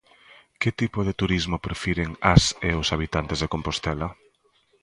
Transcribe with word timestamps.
Que 0.61 0.71
tipo 0.81 0.99
de 1.07 1.13
turismo 1.21 1.57
prefiren 1.65 2.09
as 2.33 2.43
e 2.69 2.71
os 2.81 2.87
habitantes 2.93 3.37
de 3.39 3.51
Compostela? 3.53 4.07